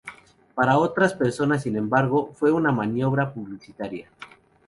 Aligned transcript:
Para 0.55 0.79
otras 0.79 1.13
personas, 1.13 1.61
sin 1.61 1.75
embargo, 1.77 2.31
fue 2.33 2.51
una 2.51 2.71
maniobra 2.71 3.31
publicitaria. 3.35 4.09